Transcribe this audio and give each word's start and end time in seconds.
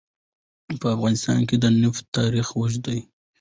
په 0.81 0.87
افغانستان 0.95 1.39
کې 1.49 1.55
د 1.63 1.65
نفت 1.81 2.03
تاریخ 2.17 2.47
اوږد 2.57 2.81
دی. 2.87 2.99